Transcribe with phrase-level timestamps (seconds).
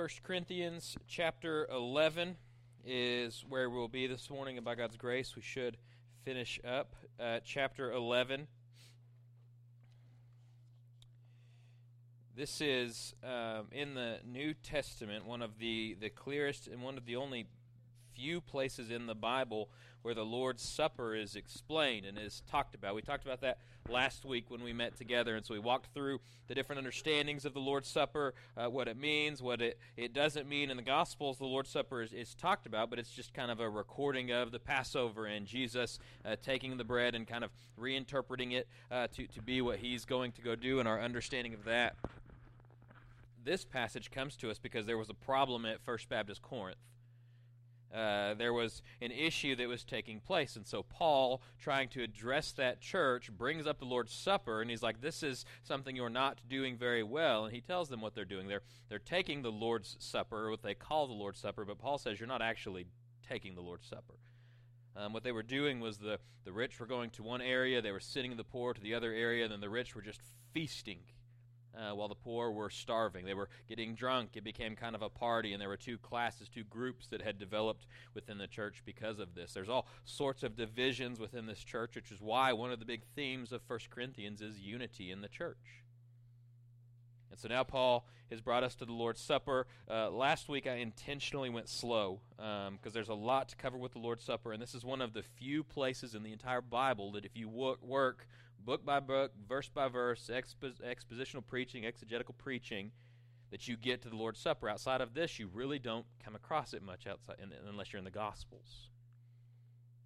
[0.00, 2.38] 1 Corinthians chapter 11
[2.86, 5.76] is where we'll be this morning, and by God's grace, we should
[6.24, 8.46] finish up uh, chapter 11.
[12.34, 17.04] This is um, in the New Testament one of the, the clearest and one of
[17.04, 17.44] the only
[18.14, 19.68] few places in the Bible
[20.02, 22.94] where the Lord's Supper is explained and is talked about.
[22.94, 23.58] We talked about that
[23.88, 27.54] last week when we met together, and so we walked through the different understandings of
[27.54, 30.70] the Lord's Supper, uh, what it means, what it, it doesn't mean.
[30.70, 33.60] In the Gospels, the Lord's Supper is, is talked about, but it's just kind of
[33.60, 38.52] a recording of the Passover and Jesus uh, taking the bread and kind of reinterpreting
[38.52, 41.64] it uh, to, to be what he's going to go do, and our understanding of
[41.64, 41.96] that.
[43.42, 46.76] This passage comes to us because there was a problem at First Baptist Corinth.
[47.94, 50.54] Uh, there was an issue that was taking place.
[50.54, 54.82] And so Paul, trying to address that church, brings up the Lord's Supper, and he's
[54.82, 57.46] like, This is something you're not doing very well.
[57.46, 58.46] And he tells them what they're doing.
[58.46, 62.20] They're, they're taking the Lord's Supper, what they call the Lord's Supper, but Paul says,
[62.20, 62.86] You're not actually
[63.28, 64.14] taking the Lord's Supper.
[64.96, 67.92] Um, what they were doing was the, the rich were going to one area, they
[67.92, 70.20] were sitting the poor to the other area, and then the rich were just
[70.52, 71.00] feasting
[71.76, 73.24] uh, while the poor were starving.
[73.24, 74.30] They were getting drunk.
[74.34, 77.38] It became kind of a party, and there were two classes, two groups that had
[77.38, 79.52] developed within the church because of this.
[79.52, 83.02] There's all sorts of divisions within this church, which is why one of the big
[83.14, 85.84] themes of 1 Corinthians is unity in the church.
[87.30, 89.66] And so now Paul has brought us to the Lord's Supper.
[89.88, 93.92] Uh, last week I intentionally went slow because um, there's a lot to cover with
[93.92, 97.12] the Lord's Supper, and this is one of the few places in the entire Bible
[97.12, 98.26] that if you work, work
[98.64, 102.92] book by book, verse by verse, expo- expositional preaching, exegetical preaching,
[103.50, 104.68] that you get to the Lord's Supper.
[104.68, 108.04] Outside of this, you really don't come across it much outside in, unless you're in
[108.04, 108.88] the Gospels.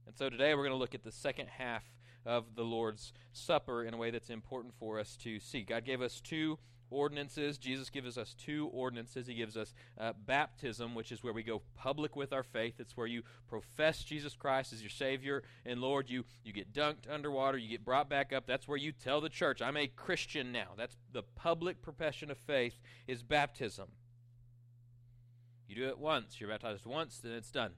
[0.06, 1.84] And so today we're going to look at the second half
[2.26, 5.62] of the Lord's Supper in a way that's important for us to see.
[5.62, 6.58] God gave us two
[6.94, 7.58] ordinances.
[7.58, 9.26] Jesus gives us two ordinances.
[9.26, 12.74] He gives us uh, baptism, which is where we go public with our faith.
[12.78, 16.08] It's where you profess Jesus Christ as your Savior and Lord.
[16.08, 18.46] You, you get dunked underwater, you get brought back up.
[18.46, 20.68] That's where you tell the church, I'm a Christian now.
[20.76, 23.88] That's the public profession of faith is baptism.
[25.66, 27.72] You do it once, you're baptized once, then it's done.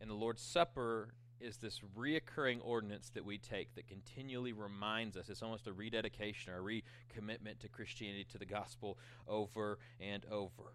[0.00, 1.08] And the Lord's Supper
[1.40, 5.28] is this reoccurring ordinance that we take that continually reminds us.
[5.28, 8.98] It's almost a rededication or a recommitment to Christianity, to the gospel,
[9.28, 10.74] over and over.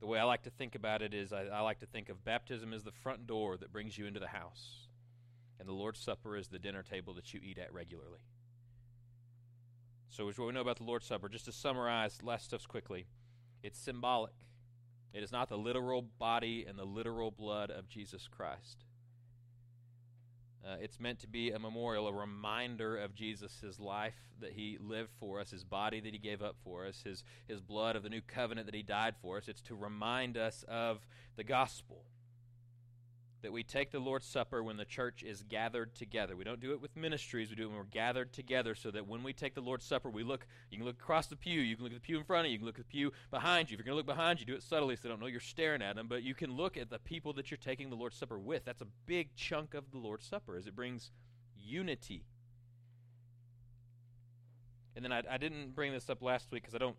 [0.00, 2.24] The way I like to think about it is I, I, like to think of
[2.24, 4.86] baptism as the front door that brings you into the house,
[5.58, 8.20] and the Lord's Supper is the dinner table that you eat at regularly.
[10.08, 13.06] So, what we know about the Lord's Supper, just to summarize last stuffs quickly,
[13.62, 14.34] it's symbolic.
[15.12, 18.84] It is not the literal body and the literal blood of Jesus Christ.
[20.64, 24.78] Uh, it's meant to be a memorial, a reminder of Jesus, his life that he
[24.80, 28.02] lived for us, his body that he gave up for us, his, his blood of
[28.02, 29.48] the new covenant that he died for us.
[29.48, 32.04] It's to remind us of the gospel
[33.42, 36.36] that we take the Lord's Supper when the church is gathered together.
[36.36, 39.06] We don't do it with ministries, we do it when we're gathered together so that
[39.06, 41.76] when we take the Lord's Supper, we look, you can look across the pew, you
[41.76, 43.12] can look at the pew in front of you, you can look at the pew
[43.30, 43.74] behind you.
[43.74, 45.40] If you're going to look behind you, do it subtly so they don't know you're
[45.40, 48.16] staring at them, but you can look at the people that you're taking the Lord's
[48.16, 48.64] Supper with.
[48.64, 51.12] That's a big chunk of the Lord's Supper as it brings
[51.56, 52.24] unity.
[54.96, 56.96] And then I, I didn't bring this up last week because I don't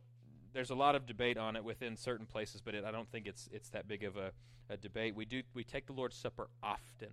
[0.54, 3.28] there's a lot of debate on it within certain places, but it, I don't think
[3.28, 4.32] it's it's that big of a,
[4.70, 5.16] a debate.
[5.16, 7.10] We do we take the Lord's Supper often.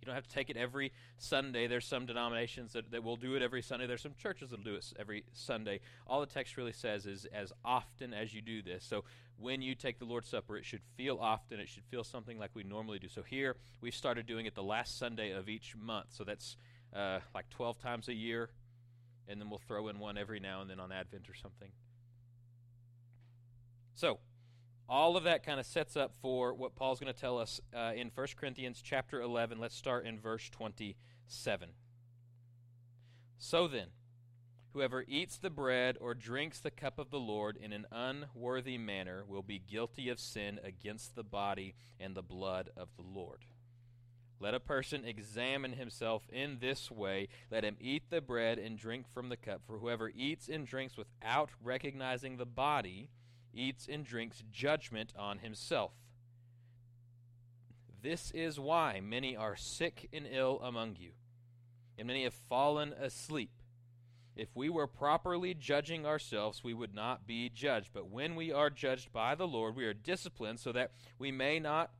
[0.00, 1.66] You don't have to take it every Sunday.
[1.66, 3.86] There's some denominations that, that will do it every Sunday.
[3.86, 5.80] There's some churches that will do it every Sunday.
[6.06, 8.84] All the text really says is as often as you do this.
[8.84, 9.04] So
[9.38, 11.58] when you take the Lord's Supper, it should feel often.
[11.58, 13.08] It should feel something like we normally do.
[13.08, 16.06] So here we've started doing it the last Sunday of each month.
[16.10, 16.56] So that's
[16.94, 18.50] uh, like 12 times a year,
[19.26, 21.70] and then we'll throw in one every now and then on Advent or something.
[23.98, 24.20] So,
[24.88, 27.90] all of that kind of sets up for what Paul's going to tell us uh,
[27.96, 29.58] in 1 Corinthians chapter 11.
[29.58, 31.70] Let's start in verse 27.
[33.38, 33.88] So then,
[34.72, 39.24] whoever eats the bread or drinks the cup of the Lord in an unworthy manner
[39.26, 43.46] will be guilty of sin against the body and the blood of the Lord.
[44.38, 47.26] Let a person examine himself in this way.
[47.50, 49.62] Let him eat the bread and drink from the cup.
[49.66, 53.10] For whoever eats and drinks without recognizing the body,
[53.54, 55.92] eats and drinks judgment on himself.
[58.02, 61.10] This is why many are sick and ill among you,
[61.98, 63.50] and many have fallen asleep.
[64.36, 67.90] If we were properly judging ourselves, we would not be judged.
[67.92, 71.58] But when we are judged by the Lord, we are disciplined so that we may
[71.58, 71.90] not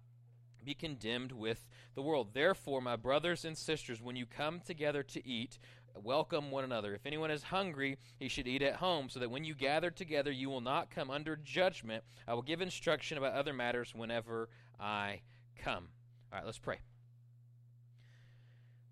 [0.64, 1.66] be condemned with
[1.96, 2.34] the world.
[2.34, 5.58] Therefore, my brothers and sisters, when you come together to eat,
[6.02, 6.94] welcome one another.
[6.94, 10.30] If anyone is hungry, he should eat at home, so that when you gather together,
[10.30, 12.04] you will not come under judgment.
[12.26, 14.48] I will give instruction about other matters whenever
[14.78, 15.20] I
[15.56, 15.88] come.
[16.32, 16.78] All right, let's pray.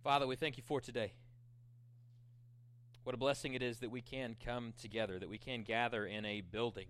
[0.03, 1.12] Father, we thank you for today.
[3.05, 6.25] What a blessing it is that we can come together, that we can gather in
[6.25, 6.87] a building.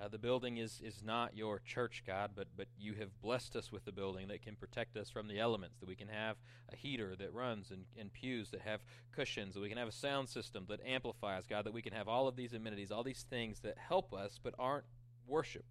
[0.00, 3.70] Uh, the building is, is not your church, God, but, but you have blessed us
[3.70, 6.36] with the building that can protect us from the elements, that we can have
[6.72, 8.80] a heater that runs and, and pews that have
[9.12, 12.08] cushions, that we can have a sound system that amplifies, God, that we can have
[12.08, 14.86] all of these amenities, all these things that help us but aren't
[15.28, 15.64] worship.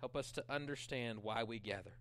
[0.00, 1.94] Help us to understand why we gather.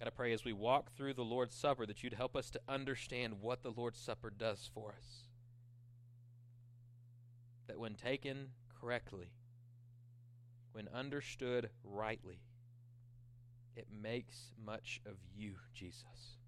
[0.00, 2.60] God, I pray as we walk through the Lord's Supper that you'd help us to
[2.68, 5.29] understand what the Lord's Supper does for us
[7.70, 8.48] that when taken
[8.80, 9.30] correctly,
[10.72, 12.40] when understood rightly,
[13.76, 16.38] it makes much of you, Jesus.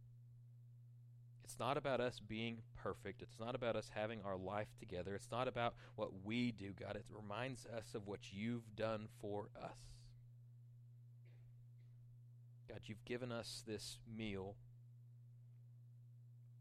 [1.44, 3.22] It's not about us being perfect.
[3.22, 5.14] It's not about us having our life together.
[5.14, 6.96] It's not about what we do, God.
[6.96, 9.78] It reminds us of what you've done for us.
[12.68, 14.56] God, you've given us this meal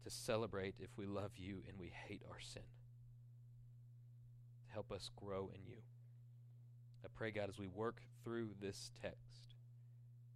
[0.04, 2.62] to celebrate if we love you and we hate our sin
[4.72, 5.78] help us grow in you.
[7.04, 9.54] I pray, God, as we work through this text,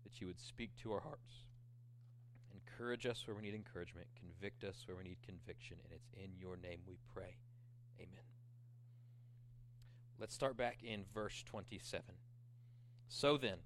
[0.05, 1.47] that you would speak to our hearts.
[2.53, 6.39] Encourage us where we need encouragement, convict us where we need conviction, and it's in
[6.39, 7.37] your name we pray.
[7.99, 8.25] Amen.
[10.19, 12.03] Let's start back in verse 27.
[13.09, 13.59] So then,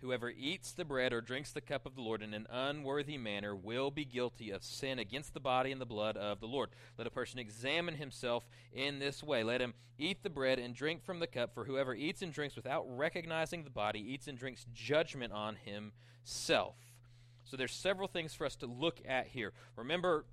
[0.00, 3.56] Whoever eats the bread or drinks the cup of the Lord in an unworthy manner
[3.56, 6.70] will be guilty of sin against the body and the blood of the Lord.
[6.96, 9.42] Let a person examine himself in this way.
[9.42, 12.54] Let him eat the bread and drink from the cup, for whoever eats and drinks
[12.54, 16.76] without recognizing the body eats and drinks judgment on himself.
[17.42, 19.52] So there's several things for us to look at here.
[19.74, 20.26] Remember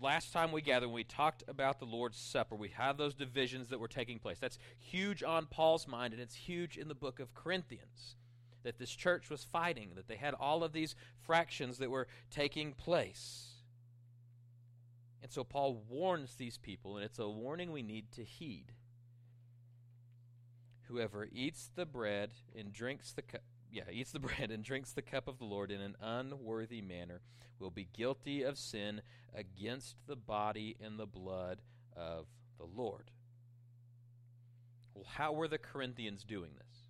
[0.00, 3.78] last time we gathered we talked about the Lord's Supper, we have those divisions that
[3.78, 4.38] were taking place.
[4.40, 8.16] That's huge on Paul's mind and it's huge in the book of Corinthians
[8.62, 12.72] that this church was fighting, that they had all of these fractions that were taking
[12.72, 13.52] place.
[15.22, 18.72] And so Paul warns these people, and it's a warning we need to heed.
[20.88, 25.02] Whoever eats the bread and drinks the cup, yeah, eats the bread and drinks the
[25.02, 27.20] cup of the Lord in an unworthy manner
[27.58, 29.00] will be guilty of sin
[29.34, 31.60] against the body and the blood
[31.96, 32.26] of
[32.58, 33.10] the Lord.
[34.94, 36.88] Well, how were the Corinthians doing this?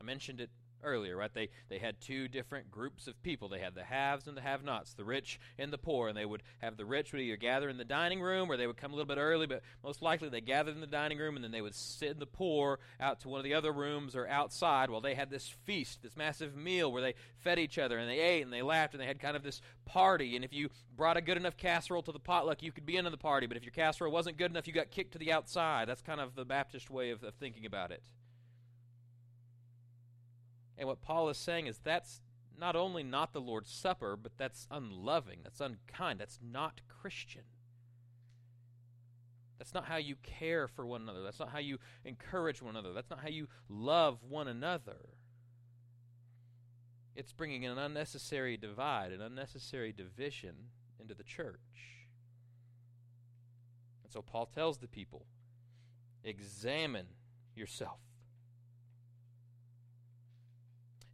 [0.00, 0.50] I mentioned it
[0.84, 1.32] earlier, right?
[1.32, 3.48] They they had two different groups of people.
[3.48, 6.42] They had the haves and the have-nots, the rich and the poor, and they would
[6.58, 8.96] have the rich would either gather in the dining room or they would come a
[8.96, 11.62] little bit early, but most likely they gathered in the dining room and then they
[11.62, 15.14] would send the poor out to one of the other rooms or outside while they
[15.14, 18.52] had this feast, this massive meal where they fed each other and they ate and
[18.52, 20.36] they laughed and they had kind of this party.
[20.36, 23.10] And if you brought a good enough casserole to the potluck, you could be into
[23.10, 25.88] the party, but if your casserole wasn't good enough, you got kicked to the outside.
[25.88, 28.02] That's kind of the Baptist way of, of thinking about it.
[30.76, 32.20] And what Paul is saying is that's
[32.58, 37.42] not only not the Lord's Supper, but that's unloving, that's unkind, that's not Christian.
[39.58, 41.22] That's not how you care for one another.
[41.22, 42.92] That's not how you encourage one another.
[42.92, 44.98] That's not how you love one another.
[47.14, 50.54] It's bringing an unnecessary divide, an unnecessary division
[50.98, 52.08] into the church.
[54.02, 55.26] And so Paul tells the people
[56.24, 57.06] examine
[57.54, 58.00] yourself.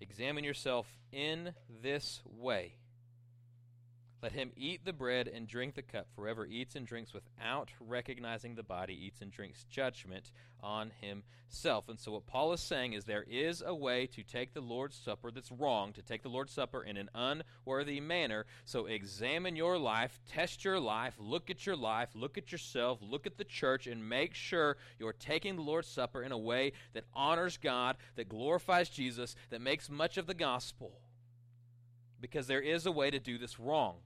[0.01, 2.75] Examine yourself in this way.
[4.23, 6.07] Let him eat the bread and drink the cup.
[6.15, 10.31] For whoever eats and drinks without recognizing the body eats and drinks judgment
[10.63, 11.89] on himself.
[11.89, 14.97] And so, what Paul is saying is there is a way to take the Lord's
[14.97, 18.45] Supper that's wrong, to take the Lord's Supper in an unworthy manner.
[18.67, 23.27] So, examine your life, test your life, look at your life, look at yourself, look
[23.27, 27.05] at the church, and make sure you're taking the Lord's Supper in a way that
[27.15, 31.01] honors God, that glorifies Jesus, that makes much of the gospel
[32.21, 33.97] because there is a way to do this wrong.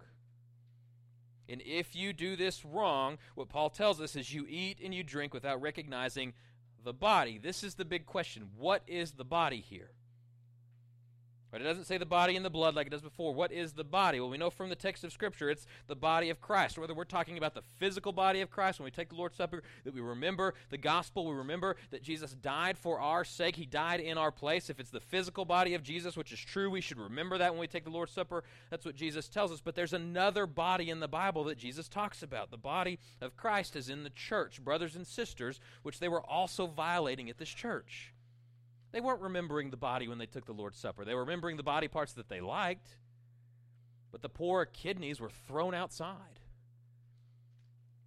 [1.48, 5.02] And if you do this wrong, what Paul tells us is you eat and you
[5.02, 6.32] drink without recognizing
[6.84, 7.38] the body.
[7.38, 8.50] This is the big question.
[8.56, 9.90] What is the body here?
[11.54, 13.32] But it doesn't say the body and the blood like it does before.
[13.32, 14.18] What is the body?
[14.18, 16.76] Well, we know from the text of Scripture it's the body of Christ.
[16.76, 19.62] Whether we're talking about the physical body of Christ when we take the Lord's Supper,
[19.84, 23.54] that we remember the gospel, we remember that Jesus died for our sake.
[23.54, 24.68] He died in our place.
[24.68, 27.60] If it's the physical body of Jesus, which is true, we should remember that when
[27.60, 28.42] we take the Lord's Supper.
[28.70, 29.60] That's what Jesus tells us.
[29.60, 32.50] But there's another body in the Bible that Jesus talks about.
[32.50, 36.66] The body of Christ is in the church, brothers and sisters, which they were also
[36.66, 38.12] violating at this church.
[38.94, 41.04] They weren't remembering the body when they took the Lord's Supper.
[41.04, 42.96] They were remembering the body parts that they liked,
[44.12, 46.38] but the poor kidneys were thrown outside.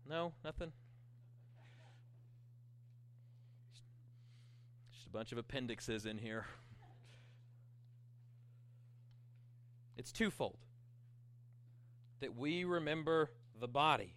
[0.09, 0.71] No, nothing?
[4.93, 6.45] Just a bunch of appendixes in here.
[9.97, 10.55] It's twofold
[12.21, 13.29] that we remember
[13.59, 14.15] the body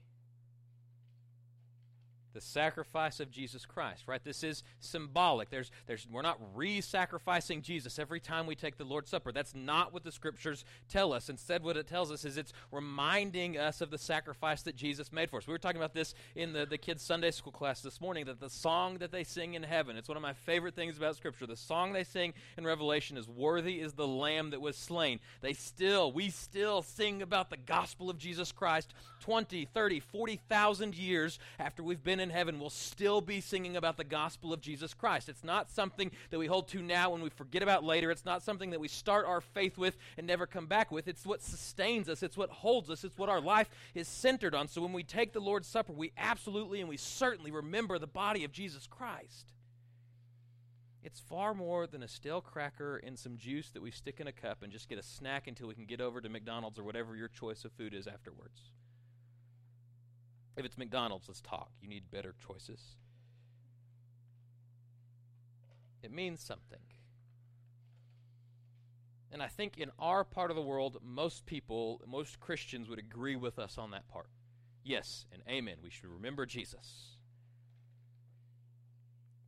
[2.33, 4.23] the sacrifice of Jesus Christ, right?
[4.23, 5.51] This is symbolic.
[5.51, 9.33] There's, there's, we're not re sacrificing Jesus every time we take the Lord's Supper.
[9.33, 11.29] That's not what the scriptures tell us.
[11.29, 15.31] Instead, what it tells us is it's reminding us of the sacrifice that Jesus made
[15.31, 15.47] for us.
[15.47, 18.41] We were talking about this in the, the kids' Sunday school class this morning that
[18.41, 21.47] the song that they sing in heaven, it's one of my favorite things about Scripture.
[21.47, 25.21] The song they sing in Revelation is Worthy is the Lamb that was slain.
[25.41, 31.39] They still, we still sing about the gospel of Jesus Christ 20, 30, 40,000 years
[31.59, 35.29] after we've been in heaven, we'll still be singing about the gospel of Jesus Christ.
[35.29, 38.11] It's not something that we hold to now and we forget about later.
[38.11, 41.09] It's not something that we start our faith with and never come back with.
[41.09, 44.69] It's what sustains us, it's what holds us, it's what our life is centered on.
[44.69, 48.45] So when we take the Lord's Supper, we absolutely and we certainly remember the body
[48.45, 49.53] of Jesus Christ.
[51.03, 54.33] It's far more than a stale cracker and some juice that we stick in a
[54.33, 57.17] cup and just get a snack until we can get over to McDonald's or whatever
[57.17, 58.61] your choice of food is afterwards.
[60.57, 61.71] If it's McDonald's, let's talk.
[61.81, 62.97] You need better choices.
[66.03, 66.81] It means something.
[69.33, 73.37] And I think in our part of the world, most people, most Christians would agree
[73.37, 74.29] with us on that part.
[74.83, 75.77] Yes, and amen.
[75.83, 77.17] We should remember Jesus.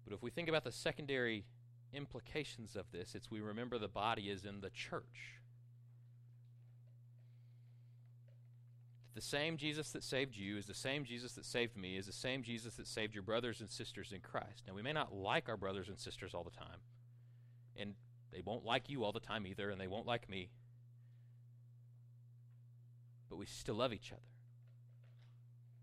[0.05, 1.47] But if we think about the secondary
[1.93, 5.41] implications of this, it's we remember the body is in the church.
[9.14, 12.12] The same Jesus that saved you is the same Jesus that saved me, is the
[12.12, 14.62] same Jesus that saved your brothers and sisters in Christ.
[14.66, 16.81] Now, we may not like our brothers and sisters all the time,
[17.76, 17.95] and
[18.33, 20.49] they won't like you all the time either, and they won't like me,
[23.28, 24.32] but we still love each other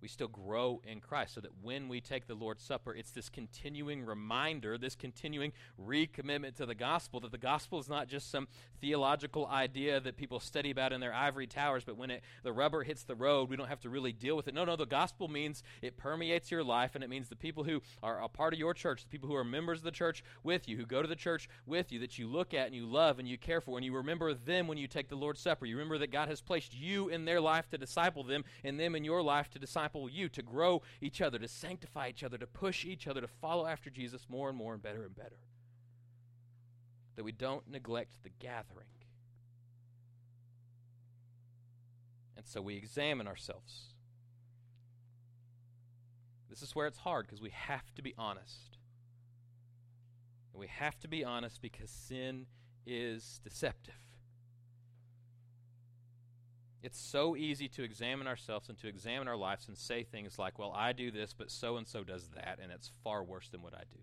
[0.02, 1.34] we still grow in Christ.
[1.36, 5.52] So that when we take the Lord's Supper, it's this continuing reminder, this continuing
[5.82, 8.48] recommitment to the gospel that the gospel is not just some
[8.82, 12.84] theological idea that people study about in their ivory towers, but when it, the rubber
[12.84, 14.54] hits the road, we don't have to really deal with it.
[14.54, 17.82] No, no, the gospel means it permeates your life, and it means the people who
[18.02, 20.68] are a part of your church, the people who are members of the church with
[20.68, 23.20] you, who go to the church with you, that you look at and you love
[23.20, 25.66] and you care for, and you remember them when you take the Lord's Supper.
[25.66, 28.96] You remember that God has placed you in their life to disciple them, and them
[28.96, 32.38] in your life to disciple disciple you, to grow each other, to sanctify each other,
[32.38, 35.40] to push each other to follow after Jesus more and more and better and better.
[37.16, 38.88] That we don't neglect the gathering.
[42.38, 43.94] And so we examine ourselves.
[46.50, 48.78] This is where it's hard because we have to be honest.
[50.54, 52.48] And we have to be honest because sin
[52.86, 53.94] is deceptive.
[56.82, 60.58] It's so easy to examine ourselves and to examine our lives and say things like,
[60.58, 63.62] well, I do this, but so and so does that, and it's far worse than
[63.62, 64.00] what I do.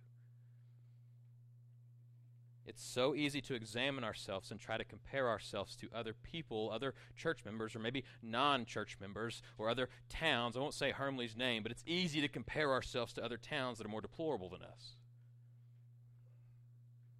[2.66, 6.94] It's so easy to examine ourselves and try to compare ourselves to other people, other
[7.16, 10.56] church members, or maybe non church members, or other towns.
[10.56, 13.86] I won't say Hermley's name, but it's easy to compare ourselves to other towns that
[13.86, 14.96] are more deplorable than us.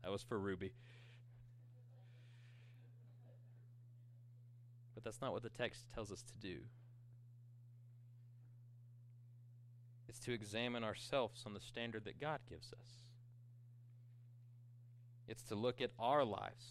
[0.03, 0.73] That was for Ruby.
[5.07, 6.59] That's not what the text tells us to do.
[10.09, 12.89] It's to examine ourselves on the standard that God gives us.
[15.29, 16.65] It's to look at our lives.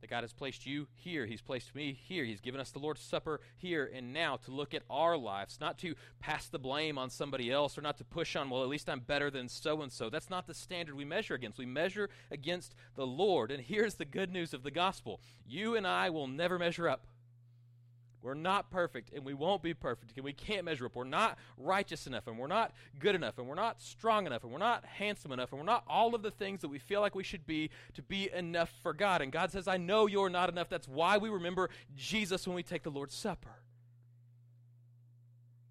[0.00, 1.26] That God has placed you here.
[1.26, 2.24] He's placed me here.
[2.24, 5.78] He's given us the Lord's Supper here and now to look at our lives, not
[5.78, 8.90] to pass the blame on somebody else or not to push on, well, at least
[8.90, 10.10] I'm better than so and so.
[10.10, 11.58] That's not the standard we measure against.
[11.58, 13.52] We measure against the Lord.
[13.52, 17.06] And here's the good news of the gospel you and I will never measure up.
[18.22, 20.94] We're not perfect, and we won't be perfect, and we can't measure up.
[20.94, 24.52] We're not righteous enough, and we're not good enough, and we're not strong enough, and
[24.52, 27.16] we're not handsome enough, and we're not all of the things that we feel like
[27.16, 29.22] we should be to be enough for God.
[29.22, 30.68] And God says, I know you're not enough.
[30.68, 33.56] That's why we remember Jesus when we take the Lord's Supper.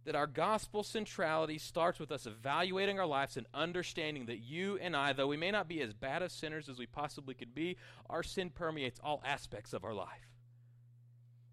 [0.03, 4.93] That our gospel centrality starts with us evaluating our lives and understanding that you and
[4.93, 7.77] I, though we may not be as bad of sinners as we possibly could be,
[8.10, 10.30] our sin permeates all aspects of our life.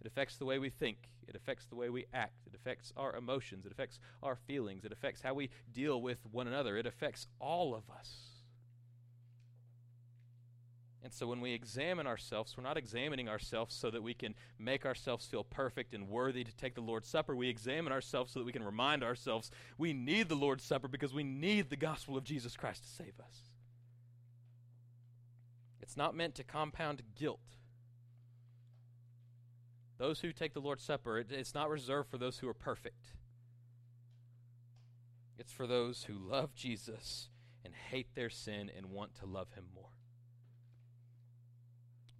[0.08, 0.96] It affects the way we think.
[1.28, 2.46] It affects the way we act.
[2.46, 3.66] It affects our emotions.
[3.66, 4.86] It affects our feelings.
[4.86, 6.78] It affects how we deal with one another.
[6.78, 8.16] It affects all of us.
[11.04, 14.86] And so when we examine ourselves, we're not examining ourselves so that we can make
[14.86, 17.36] ourselves feel perfect and worthy to take the Lord's Supper.
[17.36, 21.12] We examine ourselves so that we can remind ourselves we need the Lord's Supper because
[21.12, 23.50] we need the gospel of Jesus Christ to save us.
[25.82, 27.57] It's not meant to compound guilt.
[29.99, 33.12] Those who take the Lord's Supper, it, it's not reserved for those who are perfect.
[35.38, 37.28] It's for those who love Jesus
[37.64, 39.90] and hate their sin and want to love him more.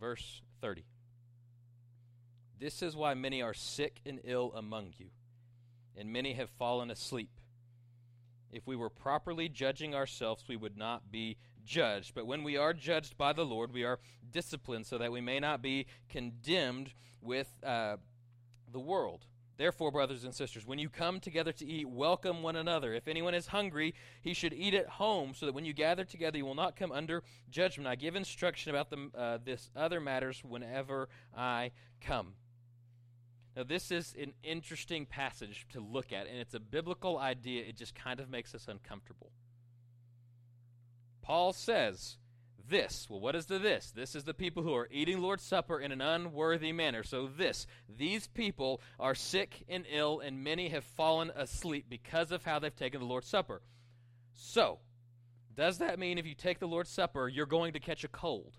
[0.01, 0.85] Verse 30.
[2.59, 5.11] This is why many are sick and ill among you,
[5.97, 7.31] and many have fallen asleep.
[8.51, 12.15] If we were properly judging ourselves, we would not be judged.
[12.15, 13.99] But when we are judged by the Lord, we are
[14.31, 17.97] disciplined so that we may not be condemned with uh,
[18.71, 19.27] the world.
[19.57, 22.95] Therefore, brothers and sisters, when you come together to eat, welcome one another.
[22.95, 26.39] If anyone is hungry, he should eat at home, so that when you gather together,
[26.39, 27.89] you will not come under judgment.
[27.89, 32.35] I give instruction about the, uh, this other matters whenever I come.
[33.57, 37.65] Now, this is an interesting passage to look at, and it's a biblical idea.
[37.65, 39.33] It just kind of makes us uncomfortable.
[41.29, 42.17] Paul says,
[42.71, 43.07] this.
[43.09, 43.93] Well, what is the this?
[43.95, 47.03] This is the people who are eating Lord's Supper in an unworthy manner.
[47.03, 47.67] So, this.
[47.99, 52.75] These people are sick and ill, and many have fallen asleep because of how they've
[52.75, 53.61] taken the Lord's Supper.
[54.33, 54.79] So,
[55.55, 58.57] does that mean if you take the Lord's Supper, you're going to catch a cold?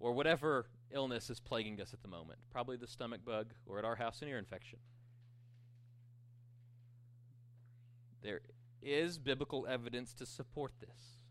[0.00, 2.40] Or whatever illness is plaguing us at the moment.
[2.50, 4.80] Probably the stomach bug, or at our house, an ear infection.
[8.22, 8.40] There
[8.82, 11.22] is biblical evidence to support this.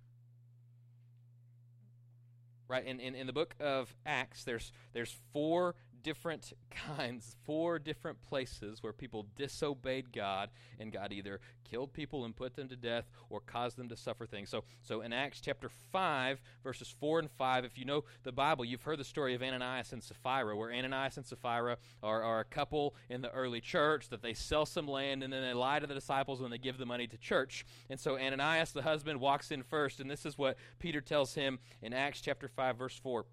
[2.68, 8.22] Right, in, in, in the book of Acts, there's there's four different kinds, four different
[8.22, 11.40] places where people disobeyed God, and God either
[11.72, 14.50] killed people and put them to death or caused them to suffer things.
[14.50, 18.66] So, so in Acts chapter 5, verses 4 and 5, if you know the Bible,
[18.66, 22.46] you've heard the story of Ananias and Sapphira, where Ananias and Sapphira are, are a
[22.46, 25.88] couple in the early church that they sell some land and then they lie to
[25.88, 27.66] the disciples when they give the money to church.
[27.90, 31.60] And so Ananias, the husband, walks in first, and this is what Peter tells him
[31.82, 33.26] in Acts chapter 5, verse 4.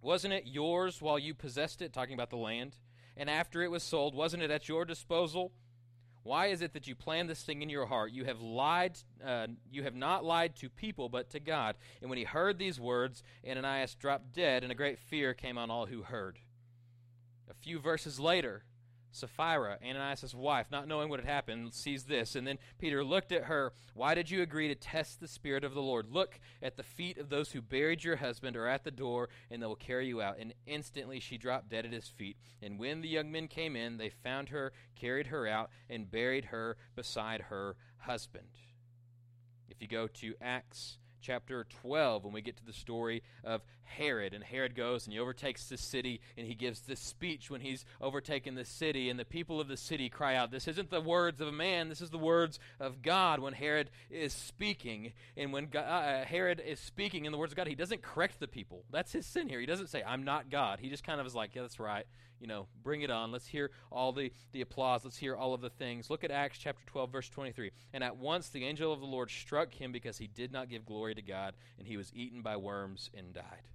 [0.00, 1.92] Wasn't it yours while you possessed it?
[1.92, 2.76] Talking about the land.
[3.16, 5.52] And after it was sold, wasn't it at your disposal?
[6.22, 8.12] Why is it that you plan this thing in your heart?
[8.12, 8.98] You have lied.
[9.24, 11.76] Uh, you have not lied to people, but to God.
[12.00, 15.70] And when he heard these words, Ananias dropped dead, and a great fear came on
[15.70, 16.38] all who heard.
[17.50, 18.64] A few verses later,
[19.10, 22.36] Sapphira, Ananias' wife, not knowing what had happened, sees this.
[22.36, 23.72] And then Peter looked at her.
[23.94, 26.10] Why did you agree to test the Spirit of the Lord?
[26.10, 29.62] Look at the feet of those who buried your husband are at the door, and
[29.62, 30.38] they will carry you out.
[30.38, 32.36] And instantly she dropped dead at his feet.
[32.62, 36.46] And when the young men came in, they found her, carried her out, and buried
[36.46, 38.48] her beside her husband.
[39.68, 44.34] If you go to Acts chapter 12 when we get to the story of Herod.
[44.34, 47.84] And Herod goes and he overtakes the city and he gives this speech when he's
[48.00, 49.10] overtaken the city.
[49.10, 51.88] And the people of the city cry out, This isn't the words of a man,
[51.88, 55.12] this is the words of God when Herod is speaking.
[55.36, 58.40] And when God, uh, Herod is speaking in the words of God, he doesn't correct
[58.40, 58.84] the people.
[58.90, 59.60] That's his sin here.
[59.60, 60.80] He doesn't say, I'm not God.
[60.80, 62.06] He just kind of is like, Yeah, that's right
[62.40, 63.32] you know, bring it on.
[63.32, 65.04] Let's hear all the, the applause.
[65.04, 66.10] Let's hear all of the things.
[66.10, 67.70] Look at Acts chapter 12, verse 23.
[67.92, 70.86] And at once the angel of the Lord struck him because he did not give
[70.86, 73.68] glory to God, and he was eaten by worms and died.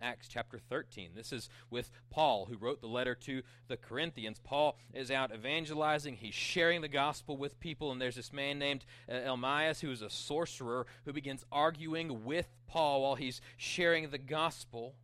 [0.00, 1.10] Acts chapter 13.
[1.14, 4.40] This is with Paul, who wrote the letter to the Corinthians.
[4.42, 6.16] Paul is out evangelizing.
[6.16, 10.02] He's sharing the gospel with people, and there's this man named uh, Elymas who is
[10.02, 14.94] a sorcerer who begins arguing with Paul while he's sharing the gospel.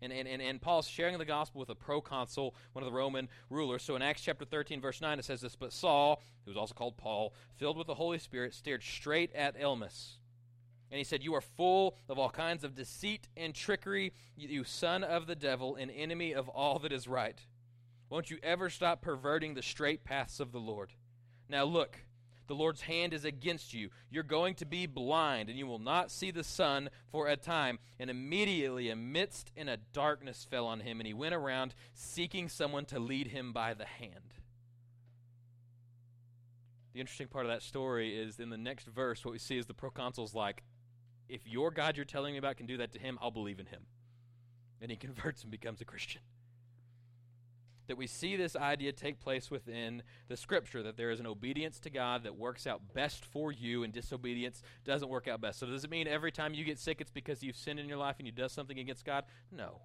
[0.00, 3.28] And, and, and, and Paul's sharing the gospel with a proconsul, one of the Roman
[3.50, 3.84] rulers.
[3.84, 6.74] So in Acts chapter 13, verse 9, it says this But Saul, who was also
[6.74, 10.16] called Paul, filled with the Holy Spirit, stared straight at Elymas.
[10.92, 15.02] And he said, You are full of all kinds of deceit and trickery, you son
[15.02, 17.40] of the devil, and enemy of all that is right.
[18.10, 20.92] Won't you ever stop perverting the straight paths of the Lord?
[21.48, 22.00] Now look,
[22.46, 23.88] the Lord's hand is against you.
[24.10, 27.78] You're going to be blind, and you will not see the sun for a time.
[27.98, 32.50] And immediately a mist and a darkness fell on him, and he went around seeking
[32.50, 34.34] someone to lead him by the hand.
[36.92, 39.64] The interesting part of that story is in the next verse, what we see is
[39.64, 40.62] the proconsul's like,
[41.32, 43.66] if your God you're telling me about can do that to him, I'll believe in
[43.66, 43.82] him.
[44.80, 46.20] And he converts and becomes a Christian
[47.88, 51.80] that we see this idea take place within the scripture that there is an obedience
[51.80, 55.58] to God that works out best for you and disobedience doesn't work out best.
[55.58, 57.98] So does it mean every time you get sick it's because you've sinned in your
[57.98, 59.24] life and you do something against God?
[59.50, 59.80] No.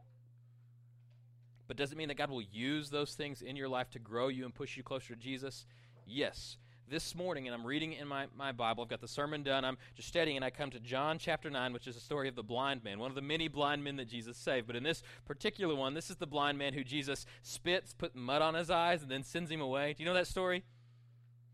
[1.68, 4.28] But does it mean that God will use those things in your life to grow
[4.28, 5.66] you and push you closer to Jesus?
[6.06, 6.58] Yes
[6.90, 8.84] this morning and I'm reading in my, my Bible.
[8.84, 9.66] I've got the sermon done.
[9.66, 12.36] I'm just studying, and I come to John chapter 9, which is the story of
[12.36, 14.68] the blind man, one of the many blind men that Jesus saved.
[14.68, 18.42] But in this particular one, this is the blind man who Jesus spits, put mud
[18.42, 19.94] on his eyes, and then sends him away.
[19.94, 20.64] Do you know that story?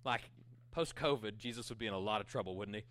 [0.06, 0.22] Like
[0.72, 2.84] post COVID, Jesus would be in a lot of trouble, wouldn't he?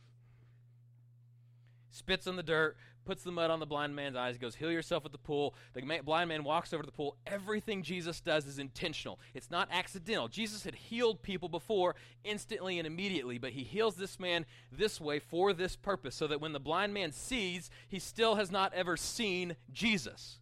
[1.92, 5.04] Spits in the dirt, puts the mud on the blind man's eyes, goes, Heal yourself
[5.04, 5.54] at the pool.
[5.74, 7.16] The blind man walks over to the pool.
[7.26, 10.28] Everything Jesus does is intentional, it's not accidental.
[10.28, 15.18] Jesus had healed people before instantly and immediately, but he heals this man this way
[15.18, 18.96] for this purpose, so that when the blind man sees, he still has not ever
[18.96, 20.38] seen Jesus.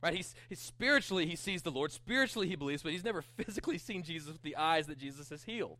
[0.00, 0.14] Right?
[0.14, 4.02] He's, he's spiritually he sees the Lord, spiritually he believes, but he's never physically seen
[4.02, 5.78] Jesus with the eyes that Jesus has healed.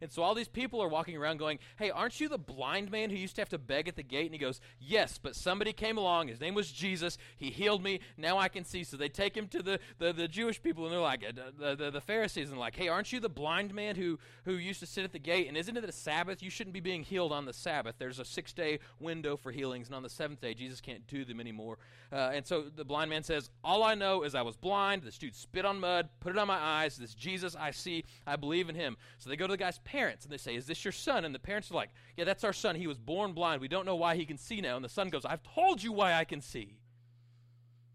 [0.00, 3.10] And so all these people are walking around going, Hey, aren't you the blind man
[3.10, 4.26] who used to have to beg at the gate?
[4.26, 6.28] And he goes, Yes, but somebody came along.
[6.28, 7.18] His name was Jesus.
[7.36, 8.00] He healed me.
[8.16, 8.84] Now I can see.
[8.84, 11.76] So they take him to the, the, the Jewish people, and they're like, uh, the,
[11.76, 14.86] the, the Pharisees, and like, Hey, aren't you the blind man who, who used to
[14.86, 15.48] sit at the gate?
[15.48, 16.42] And isn't it a Sabbath?
[16.42, 17.96] You shouldn't be being healed on the Sabbath.
[17.98, 21.24] There's a six day window for healings, and on the seventh day, Jesus can't do
[21.24, 21.78] them anymore.
[22.12, 25.02] Uh, and so the blind man says, All I know is I was blind.
[25.02, 26.96] This dude spit on mud, put it on my eyes.
[26.96, 28.96] This Jesus I see, I believe in him.
[29.18, 31.24] So they go to the guy's parents, and they say, Is is this your son?
[31.24, 32.74] And the parents are like, Yeah, that's our son.
[32.74, 33.60] He was born blind.
[33.60, 34.74] We don't know why he can see now.
[34.74, 36.78] And the son goes, I've told you why I can see.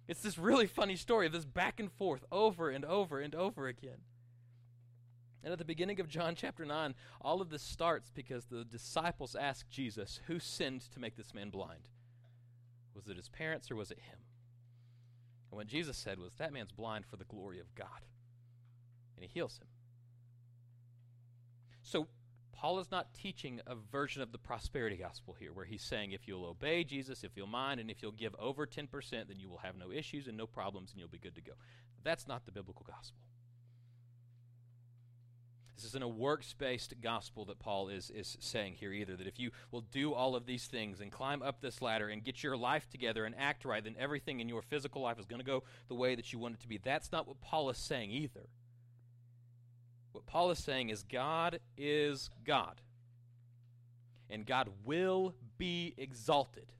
[0.08, 3.68] It's this really funny story of this back and forth over and over and over
[3.68, 4.00] again.
[5.44, 9.36] And at the beginning of John chapter 9, all of this starts because the disciples
[9.36, 11.90] ask Jesus, Who sinned to make this man blind?
[12.96, 14.20] Was it his parents or was it him?
[15.50, 18.06] And what Jesus said was, That man's blind for the glory of God.
[19.18, 19.68] And he heals him.
[21.92, 22.08] So
[22.54, 26.26] Paul is not teaching a version of the prosperity gospel here, where he's saying if
[26.26, 29.58] you'll obey Jesus, if you'll mind, and if you'll give over 10%, then you will
[29.58, 31.52] have no issues and no problems and you'll be good to go.
[32.02, 33.20] That's not the biblical gospel.
[35.76, 39.18] This isn't a works based gospel that Paul is, is saying here either.
[39.18, 42.24] That if you will do all of these things and climb up this ladder and
[42.24, 45.42] get your life together and act right, then everything in your physical life is going
[45.42, 46.78] to go the way that you want it to be.
[46.78, 48.48] That's not what Paul is saying either.
[50.12, 52.82] What Paul is saying is God is God.
[54.30, 56.72] And God will be exalted.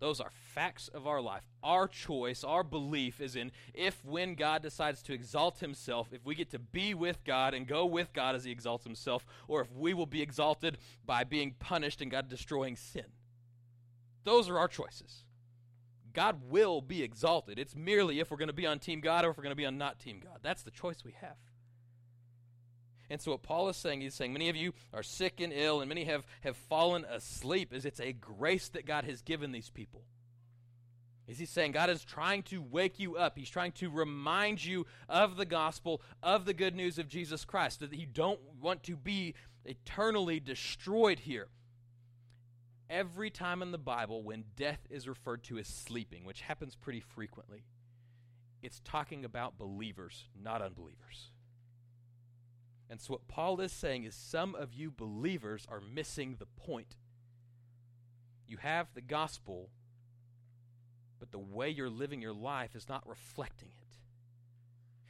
[0.00, 1.42] Those are facts of our life.
[1.62, 6.34] Our choice, our belief is in if when God decides to exalt himself, if we
[6.34, 9.72] get to be with God and go with God as he exalts himself, or if
[9.72, 13.06] we will be exalted by being punished and God destroying sin.
[14.24, 15.24] Those are our choices.
[16.12, 17.58] God will be exalted.
[17.58, 19.56] It's merely if we're going to be on Team God or if we're going to
[19.56, 20.38] be on not Team God.
[20.42, 21.36] That's the choice we have.
[23.10, 25.80] And so what Paul is saying, he's saying many of you are sick and ill,
[25.80, 29.70] and many have, have fallen asleep, is it's a grace that God has given these
[29.70, 30.02] people.
[31.26, 33.36] Is he saying God is trying to wake you up?
[33.36, 37.80] He's trying to remind you of the gospel, of the good news of Jesus Christ,
[37.80, 41.48] that you don't want to be eternally destroyed here.
[42.88, 47.00] Every time in the Bible when death is referred to as sleeping, which happens pretty
[47.00, 47.64] frequently,
[48.62, 51.32] it's talking about believers, not unbelievers.
[52.90, 56.96] And so, what Paul is saying is some of you believers are missing the point.
[58.46, 59.68] You have the gospel,
[61.18, 63.88] but the way you're living your life is not reflecting it.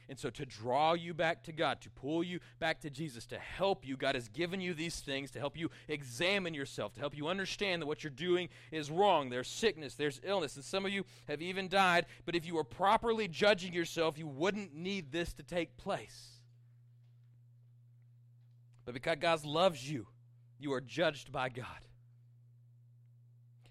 [0.09, 3.39] And so, to draw you back to God, to pull you back to Jesus, to
[3.39, 7.15] help you, God has given you these things to help you examine yourself, to help
[7.15, 9.29] you understand that what you're doing is wrong.
[9.29, 12.07] There's sickness, there's illness, and some of you have even died.
[12.25, 16.38] But if you were properly judging yourself, you wouldn't need this to take place.
[18.89, 20.07] But because God loves you,
[20.57, 21.67] you are judged by God.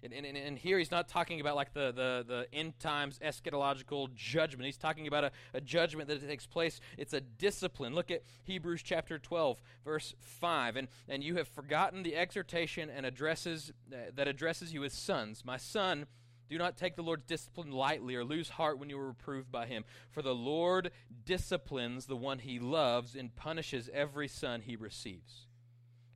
[0.01, 4.13] And, and, and here he's not talking about like the, the, the end times eschatological
[4.15, 4.65] judgment.
[4.65, 6.79] He's talking about a, a judgment that takes place.
[6.97, 7.95] It's a discipline.
[7.95, 10.77] Look at Hebrews chapter 12, verse 5.
[10.77, 15.43] And, and you have forgotten the exhortation and addresses uh, that addresses you as sons.
[15.43, 16.05] My son,
[16.49, 19.67] do not take the Lord's discipline lightly or lose heart when you are reproved by
[19.67, 19.85] him.
[20.11, 20.91] For the Lord
[21.25, 25.47] disciplines the one he loves and punishes every son he receives.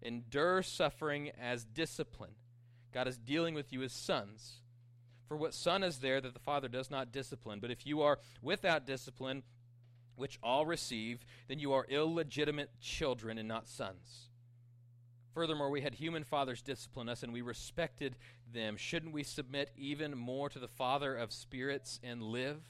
[0.02, 2.34] Endure suffering as discipline.
[2.93, 4.62] God is dealing with you as sons.
[5.28, 7.60] For what son is there that the father does not discipline?
[7.60, 9.43] But if you are without discipline,
[10.15, 14.30] which all receive, then you are illegitimate children and not sons.
[15.34, 18.15] Furthermore, we had human fathers discipline us, and we respected
[18.54, 18.78] them.
[18.78, 22.62] Shouldn't we submit even more to the Father of spirits and live?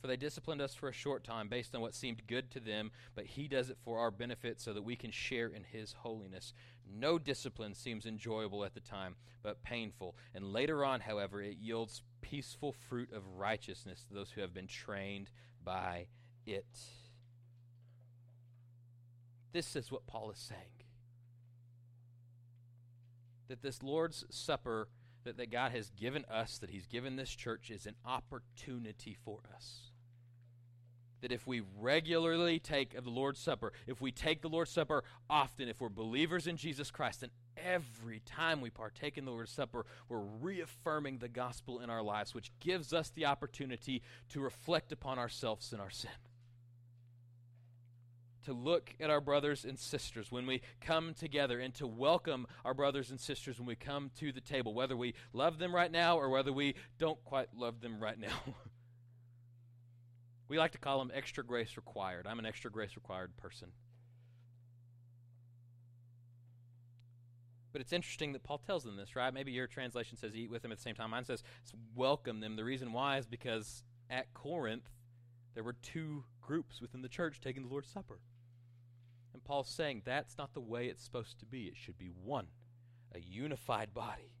[0.00, 2.90] For they disciplined us for a short time based on what seemed good to them,
[3.14, 6.54] but He does it for our benefit so that we can share in His holiness.
[6.90, 10.16] No discipline seems enjoyable at the time, but painful.
[10.34, 14.66] And later on, however, it yields peaceful fruit of righteousness to those who have been
[14.66, 15.30] trained
[15.62, 16.06] by
[16.46, 16.78] it.
[19.52, 20.73] This is what Paul is saying
[23.48, 24.88] that this Lord's Supper
[25.24, 29.40] that, that God has given us, that He's given this church, is an opportunity for
[29.54, 29.90] us.
[31.20, 35.04] That if we regularly take of the Lord's Supper, if we take the Lord's Supper
[35.30, 39.50] often, if we're believers in Jesus Christ, then every time we partake in the Lord's
[39.50, 44.92] Supper, we're reaffirming the gospel in our lives, which gives us the opportunity to reflect
[44.92, 46.10] upon ourselves and our sin.
[48.44, 52.74] To look at our brothers and sisters when we come together and to welcome our
[52.74, 56.18] brothers and sisters when we come to the table, whether we love them right now
[56.18, 58.36] or whether we don't quite love them right now.
[60.48, 62.26] we like to call them extra grace required.
[62.26, 63.68] I'm an extra grace required person.
[67.72, 69.34] But it's interesting that Paul tells them this, right?
[69.34, 71.10] Maybe your translation says eat with them at the same time.
[71.10, 71.42] Mine says
[71.94, 72.56] welcome them.
[72.56, 74.90] The reason why is because at Corinth,
[75.54, 78.20] there were two groups within the church taking the Lord's Supper.
[79.34, 81.64] And Paul's saying that's not the way it's supposed to be.
[81.64, 82.46] It should be one,
[83.12, 84.32] a unified body.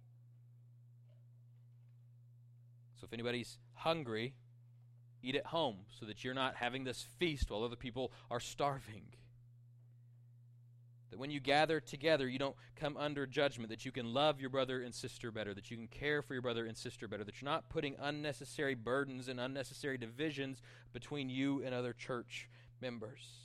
[2.98, 4.34] So if anybody's hungry,
[5.20, 9.02] eat at home so that you're not having this feast while other people are starving.
[11.10, 14.50] That when you gather together, you don't come under judgment, that you can love your
[14.50, 17.42] brother and sister better, that you can care for your brother and sister better, that
[17.42, 22.48] you're not putting unnecessary burdens and unnecessary divisions between you and other church
[22.80, 23.43] members.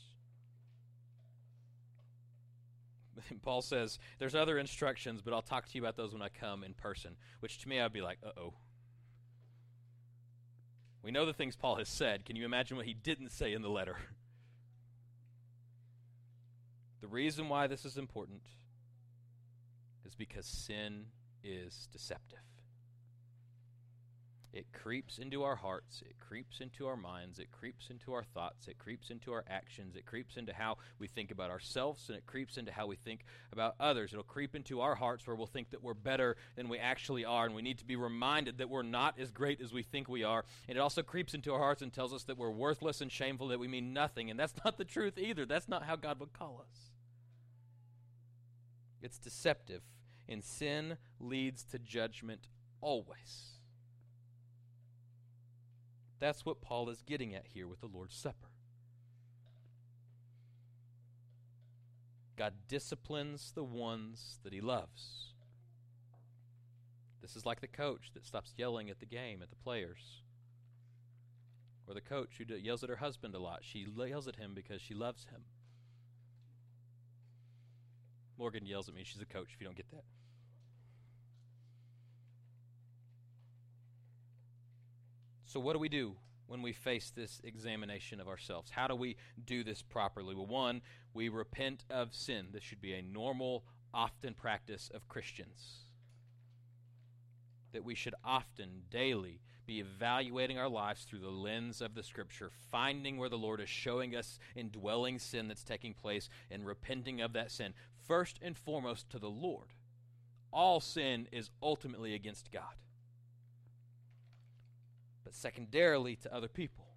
[3.41, 6.63] Paul says, There's other instructions, but I'll talk to you about those when I come
[6.63, 8.53] in person, which to me I'd be like, uh oh.
[11.01, 12.25] We know the things Paul has said.
[12.25, 13.95] Can you imagine what he didn't say in the letter?
[17.01, 18.41] The reason why this is important
[20.05, 21.05] is because sin
[21.43, 22.48] is deceptive.
[24.51, 28.67] It creeps into our hearts, it creeps into our minds, it creeps into our thoughts,
[28.67, 32.25] it creeps into our actions, it creeps into how we think about ourselves, and it
[32.25, 34.11] creeps into how we think about others.
[34.11, 37.45] It'll creep into our hearts where we'll think that we're better than we actually are,
[37.45, 40.23] and we need to be reminded that we're not as great as we think we
[40.23, 40.43] are.
[40.67, 43.49] And it also creeps into our hearts and tells us that we're worthless and shameful,
[43.49, 44.31] that we mean nothing.
[44.31, 45.45] And that's not the truth either.
[45.45, 46.89] That's not how God would call us.
[48.99, 49.83] It's deceptive,
[50.27, 52.47] and sin leads to judgment
[52.81, 53.58] always.
[56.19, 58.49] That's what Paul is getting at here with the Lord's Supper.
[62.35, 65.33] God disciplines the ones that he loves.
[67.21, 70.21] This is like the coach that stops yelling at the game, at the players.
[71.87, 73.59] Or the coach who yells at her husband a lot.
[73.63, 75.41] She yells at him because she loves him.
[78.37, 79.03] Morgan yells at me.
[79.03, 80.03] She's a coach, if you don't get that.
[85.49, 86.13] So, what do we do
[86.45, 88.69] when we face this examination of ourselves?
[88.69, 89.15] How do we
[89.47, 90.35] do this properly?
[90.35, 92.49] Well, one, we repent of sin.
[92.53, 95.85] This should be a normal, often practice of Christians.
[97.73, 102.51] That we should often, daily, be evaluating our lives through the lens of the Scripture,
[102.69, 107.33] finding where the Lord is showing us indwelling sin that's taking place, and repenting of
[107.33, 107.73] that sin,
[108.07, 109.73] first and foremost to the Lord.
[110.53, 112.75] All sin is ultimately against God,
[115.29, 116.87] but secondarily to other people.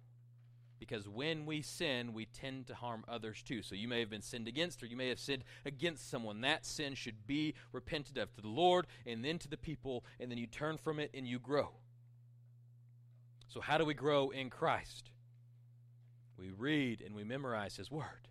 [0.79, 3.61] Because when we sin, we tend to harm others too.
[3.61, 6.41] So you may have been sinned against, or you may have sinned against someone.
[6.41, 10.31] That sin should be repented of to the Lord and then to the people, and
[10.31, 11.73] then you turn from it and you grow.
[13.49, 15.11] So, how do we grow in Christ?
[16.35, 18.29] We read and we memorize His Word.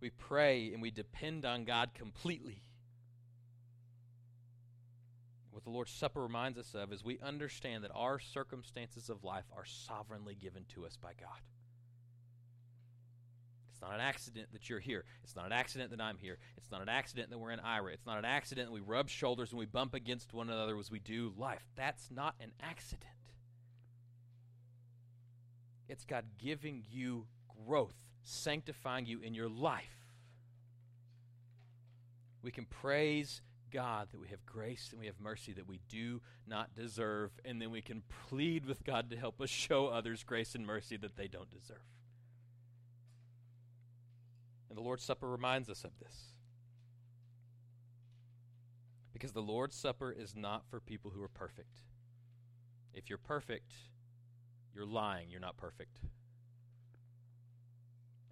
[0.00, 2.62] We pray and we depend on God completely.
[5.58, 9.42] What the Lord's Supper reminds us of is we understand that our circumstances of life
[9.56, 11.40] are sovereignly given to us by God.
[13.68, 15.04] It's not an accident that you're here.
[15.24, 16.38] It's not an accident that I'm here.
[16.56, 17.92] It's not an accident that we're in Ira.
[17.92, 20.92] It's not an accident that we rub shoulders and we bump against one another as
[20.92, 21.66] we do life.
[21.74, 23.10] That's not an accident.
[25.88, 27.26] It's God giving you
[27.66, 30.06] growth sanctifying you in your life.
[32.42, 36.20] We can praise God that we have grace and we have mercy that we do
[36.46, 40.54] not deserve, and then we can plead with God to help us show others grace
[40.54, 41.82] and mercy that they don't deserve.
[44.68, 46.14] And the Lord's Supper reminds us of this.
[49.12, 51.78] Because the Lord's Supper is not for people who are perfect.
[52.92, 53.72] If you're perfect,
[54.74, 55.98] you're lying, you're not perfect.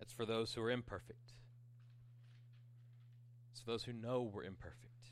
[0.00, 1.32] It's for those who are imperfect.
[3.50, 5.05] It's for those who know we're imperfect.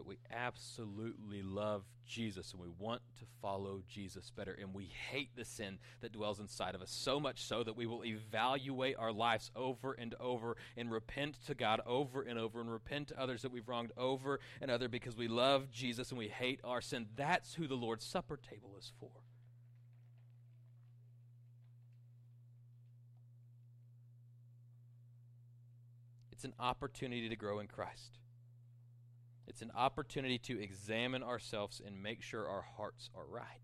[0.00, 4.56] But we absolutely love Jesus and we want to follow Jesus better.
[4.58, 7.84] And we hate the sin that dwells inside of us so much so that we
[7.84, 12.72] will evaluate our lives over and over and repent to God over and over and
[12.72, 16.28] repent to others that we've wronged over and other because we love Jesus and we
[16.28, 17.06] hate our sin.
[17.14, 19.10] That's who the Lord's Supper table is for.
[26.32, 28.16] It's an opportunity to grow in Christ.
[29.50, 33.60] It's an opportunity to examine ourselves and make sure our hearts are right.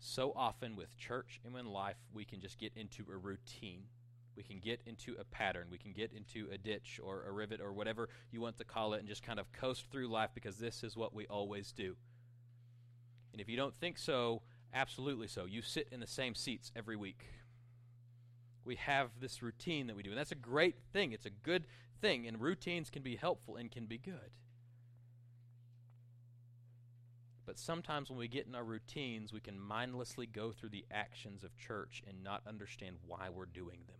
[0.00, 3.84] So often with church and in life, we can just get into a routine.
[4.36, 5.68] We can get into a pattern.
[5.70, 8.94] We can get into a ditch or a rivet or whatever you want to call
[8.94, 11.94] it and just kind of coast through life because this is what we always do.
[13.30, 14.42] And if you don't think so,
[14.74, 15.44] absolutely so.
[15.44, 17.26] You sit in the same seats every week.
[18.64, 21.12] We have this routine that we do, and that's a great thing.
[21.12, 21.64] It's a good
[22.02, 24.32] thing, and routines can be helpful and can be good.
[27.46, 31.42] But sometimes when we get in our routines, we can mindlessly go through the actions
[31.42, 33.96] of church and not understand why we're doing them.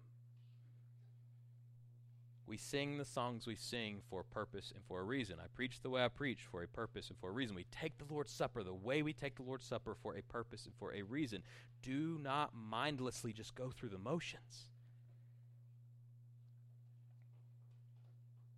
[2.47, 5.37] We sing the songs we sing for a purpose and for a reason.
[5.43, 7.57] I preach the way I preach for a purpose and for a reason.
[7.57, 10.67] We take the Lord's Supper the way we take the Lord's Supper for a purpose
[10.67, 11.43] and for a reason.
[11.83, 14.69] Do not mindlessly just go through the motions.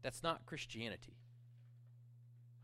[0.04, 1.16] That's not Christianity.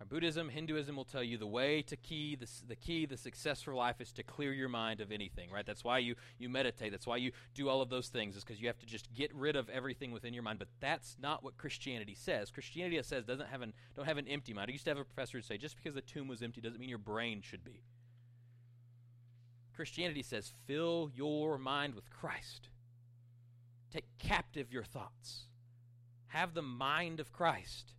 [0.08, 3.74] Buddhism, Hinduism will tell you the way to key, the, the key, the success for
[3.74, 5.64] life is to clear your mind of anything, right?
[5.64, 6.90] That's why you, you meditate.
[6.90, 9.32] That's why you do all of those things, is because you have to just get
[9.34, 10.58] rid of everything within your mind.
[10.58, 12.50] But that's not what Christianity says.
[12.50, 14.68] Christianity says doesn't have an, don't have an empty mind.
[14.68, 16.80] I used to have a professor who say, just because the tomb was empty doesn't
[16.80, 17.84] mean your brain should be.
[19.76, 22.68] Christianity says, fill your mind with Christ.
[23.92, 25.44] Take captive your thoughts.
[26.30, 27.94] Have the mind of Christ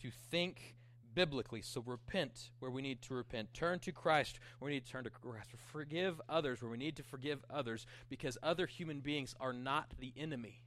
[0.00, 0.76] to think
[1.14, 1.62] biblically.
[1.62, 3.54] So repent where we need to repent.
[3.54, 5.50] Turn to Christ where we need to turn to Christ.
[5.70, 10.12] Forgive others where we need to forgive others because other human beings are not the
[10.16, 10.62] enemy.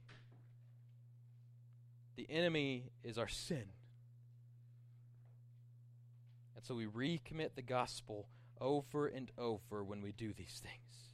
[2.16, 3.64] The enemy is our sin.
[6.54, 8.28] And so we recommit the gospel
[8.60, 11.05] over and over when we do these things.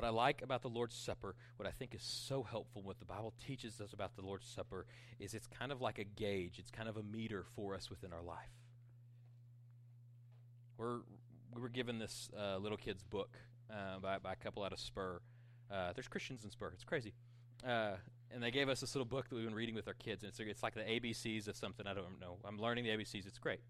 [0.00, 3.04] What I like about the Lord's Supper, what I think is so helpful, what the
[3.04, 4.86] Bible teaches us about the Lord's Supper,
[5.18, 8.10] is it's kind of like a gauge, it's kind of a meter for us within
[8.14, 8.48] our life.
[10.78, 11.00] We're,
[11.54, 13.36] we were given this uh, little kid's book
[13.70, 15.20] uh, by, by a couple out of Spur.
[15.70, 17.12] Uh, there's Christians in Spur, it's crazy.
[17.62, 17.96] Uh,
[18.30, 20.30] and they gave us this little book that we've been reading with our kids, and
[20.30, 22.38] it's, it's like the ABCs of something, I don't know.
[22.46, 23.60] I'm learning the ABCs, it's great.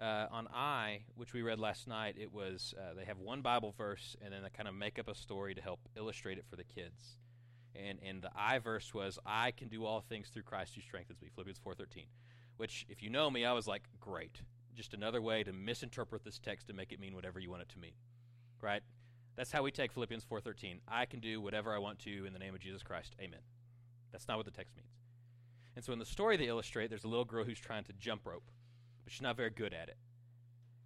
[0.00, 3.74] Uh, on I, which we read last night, it was uh, they have one Bible
[3.78, 6.56] verse and then they kind of make up a story to help illustrate it for
[6.56, 7.16] the kids.
[7.74, 11.22] And and the I verse was I can do all things through Christ who strengthens
[11.22, 11.28] me.
[11.34, 12.06] Philippians four thirteen.
[12.58, 14.40] Which, if you know me, I was like, great.
[14.74, 17.68] Just another way to misinterpret this text to make it mean whatever you want it
[17.70, 17.92] to mean,
[18.62, 18.82] right?
[19.36, 20.80] That's how we take Philippians four thirteen.
[20.86, 23.14] I can do whatever I want to in the name of Jesus Christ.
[23.20, 23.40] Amen.
[24.12, 24.92] That's not what the text means.
[25.74, 28.26] And so in the story they illustrate, there's a little girl who's trying to jump
[28.26, 28.50] rope
[29.06, 29.96] but she's not very good at it.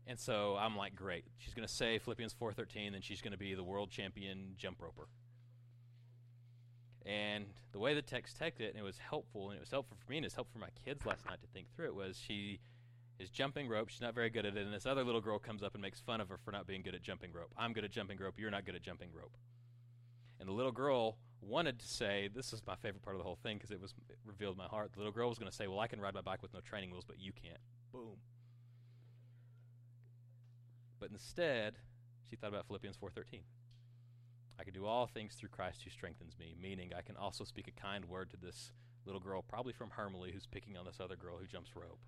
[0.06, 1.24] And so I'm like, great.
[1.38, 4.82] She's going to say Philippians 4:13, and she's going to be the world champion jump
[4.82, 5.08] roper.
[7.06, 9.96] And the way the text texted it, and it was helpful, and it was helpful
[10.04, 12.18] for me, and it's helpful for my kids last night to think through it, was
[12.18, 12.60] she
[13.18, 13.88] is jumping rope.
[13.88, 15.98] She's not very good at it, and this other little girl comes up and makes
[15.98, 17.54] fun of her for not being good at jumping rope.
[17.56, 18.34] I'm good at jumping rope.
[18.36, 19.36] You're not good at jumping rope.
[20.38, 23.38] And the little girl wanted to say, this is my favorite part of the whole
[23.42, 24.92] thing because it was it revealed my heart.
[24.92, 26.60] The little girl was going to say, well, I can ride my bike with no
[26.60, 27.60] training wheels, but you can't.
[27.92, 28.18] Boom.
[30.98, 31.76] But instead,
[32.28, 33.40] she thought about Philippians 4:13.
[34.58, 37.66] I can do all things through Christ who strengthens me, meaning I can also speak
[37.66, 38.72] a kind word to this
[39.06, 42.00] little girl, probably from Hermleigh, who's picking on this other girl who jumps rope.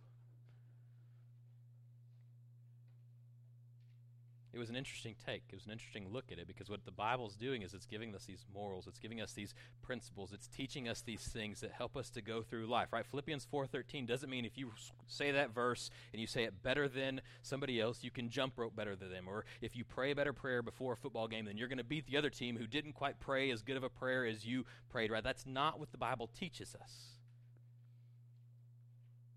[4.53, 5.45] It was an interesting take.
[5.49, 8.15] It was an interesting look at it because what the Bible's doing is it's giving
[8.15, 11.97] us these morals, it's giving us these principles, it's teaching us these things that help
[11.97, 12.89] us to go through life.
[12.93, 13.07] Right?
[13.07, 14.71] Philippians 4:13 doesn't mean if you
[15.07, 18.77] say that verse and you say it better than somebody else, you can jump rope
[18.77, 21.57] better than them, or if you pray a better prayer before a football game, then
[21.57, 23.89] you're going to beat the other team who didn't quite pray as good of a
[23.89, 25.11] prayer as you prayed.
[25.11, 25.25] Right?
[25.25, 27.22] That's not what the Bible teaches us.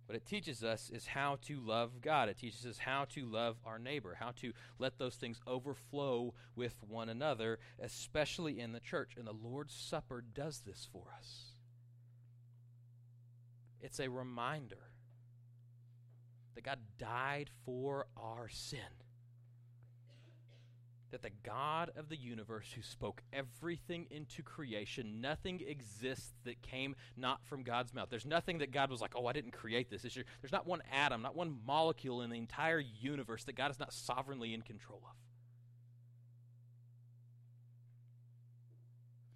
[0.06, 2.30] What it teaches us is how to love God.
[2.30, 6.76] It teaches us how to love our neighbor, how to let those things overflow with
[6.88, 9.16] one another, especially in the church.
[9.18, 11.56] And the Lord's Supper does this for us.
[13.82, 14.92] It's a reminder
[16.54, 18.80] that God died for our sin
[21.12, 26.96] that the God of the universe, who spoke everything into creation, nothing exists that came
[27.16, 28.10] not from God's mouth.
[28.10, 30.02] There's nothing that God was like, oh, I didn't create this.
[30.02, 33.94] There's not one atom, not one molecule in the entire universe that God is not
[33.94, 35.16] sovereignly in control of.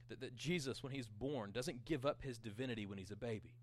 [0.10, 3.54] That, that Jesus, when he's born, doesn't give up his divinity when he's a baby.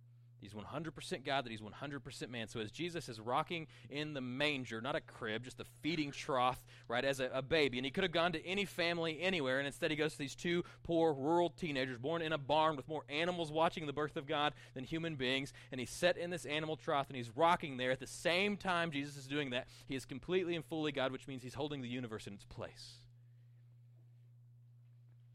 [0.47, 2.47] He's 100% God, that he's 100% man.
[2.47, 6.65] So as Jesus is rocking in the manger, not a crib, just a feeding trough,
[6.87, 9.67] right, as a, a, baby, and he could have gone to any family anywhere, and
[9.67, 13.03] instead he goes to these two poor rural teenagers born in a barn with more
[13.09, 16.77] animals watching the birth of God than human beings, and he's set in this animal
[16.77, 17.91] trough, and he's rocking there.
[17.91, 21.27] At the same time Jesus is doing that, he is completely and fully God, which
[21.27, 22.99] means he's holding the universe in its place.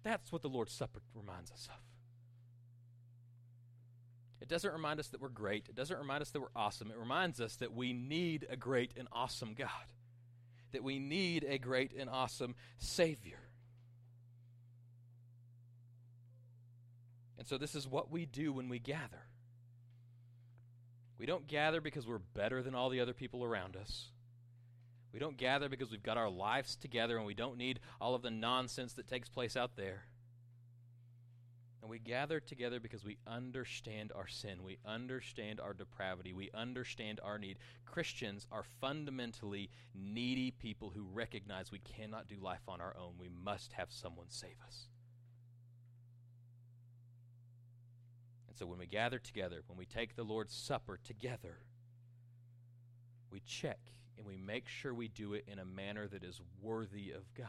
[0.04, 1.91] That's what the Lord's Supper reminds us of.
[4.52, 5.68] It doesn't remind us that we're great.
[5.70, 6.92] It doesn't remind us that we're awesome.
[6.92, 9.70] It reminds us that we need a great and awesome God,
[10.74, 13.40] that we need a great and awesome Savior.
[17.38, 19.24] And so, this is what we do when we gather.
[21.18, 24.08] We don't gather because we're better than all the other people around us.
[25.14, 28.22] We don't gather because we've got our lives together and we don't need all of
[28.22, 30.08] the nonsense that takes place out there.
[31.82, 34.64] And we gather together because we understand our sin.
[34.64, 36.32] We understand our depravity.
[36.32, 37.58] We understand our need.
[37.86, 43.14] Christians are fundamentally needy people who recognize we cannot do life on our own.
[43.18, 44.90] We must have someone save us.
[48.48, 51.58] And so when we gather together, when we take the Lord's Supper together,
[53.32, 53.80] we check
[54.18, 57.48] and we make sure we do it in a manner that is worthy of God.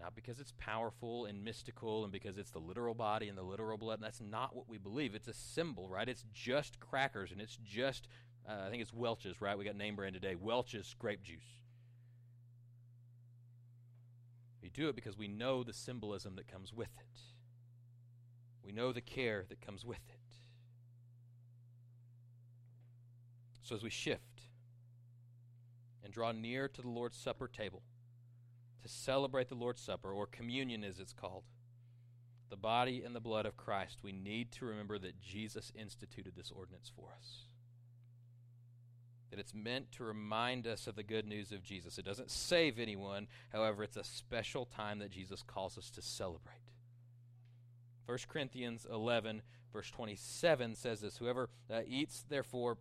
[0.00, 3.78] Not because it's powerful and mystical and because it's the literal body and the literal
[3.78, 4.00] blood.
[4.02, 5.14] That's not what we believe.
[5.14, 6.08] It's a symbol, right?
[6.08, 8.08] It's just crackers and it's just,
[8.48, 9.56] uh, I think it's Welch's, right?
[9.56, 10.34] We got name brand today.
[10.34, 11.62] Welch's grape juice.
[14.60, 17.20] We do it because we know the symbolism that comes with it.
[18.64, 20.36] We know the care that comes with it.
[23.62, 24.48] So as we shift
[26.02, 27.82] and draw near to the Lord's Supper table,
[28.84, 31.44] to celebrate the Lord's Supper, or communion as it's called,
[32.50, 36.52] the body and the blood of Christ, we need to remember that Jesus instituted this
[36.54, 37.46] ordinance for us.
[39.30, 41.96] That it's meant to remind us of the good news of Jesus.
[41.96, 46.58] It doesn't save anyone, however, it's a special time that Jesus calls us to celebrate.
[48.04, 49.40] 1 Corinthians 11,
[49.72, 52.76] verse 27 says this Whoever uh, eats, therefore,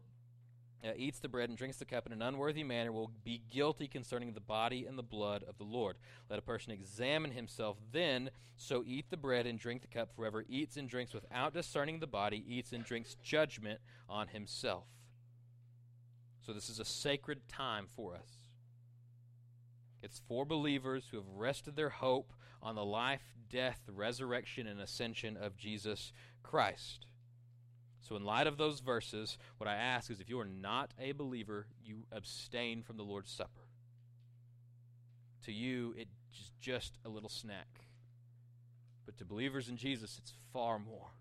[0.83, 3.87] uh, eats the bread and drinks the cup in an unworthy manner will be guilty
[3.87, 5.97] concerning the body and the blood of the Lord.
[6.29, 10.09] Let a person examine himself then, so eat the bread and drink the cup.
[10.15, 13.79] Whoever eats and drinks without discerning the body eats and drinks judgment
[14.09, 14.85] on himself.
[16.45, 18.29] So this is a sacred time for us.
[20.01, 25.37] It's for believers who have rested their hope on the life, death, resurrection, and ascension
[25.37, 26.11] of Jesus
[26.43, 27.05] Christ.
[28.03, 31.13] So, in light of those verses, what I ask is if you are not a
[31.13, 33.61] believer, you abstain from the Lord's Supper.
[35.45, 37.85] To you, it's just a little snack.
[39.05, 41.11] But to believers in Jesus, it's far more.